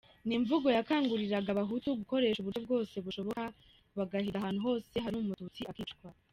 [0.25, 3.43] Ni imvugo yakanguriraga abahutu gukoresha uburyo bwose bushoboka
[3.97, 6.07] bagahiga ahantu hose hari umututsi akicwa.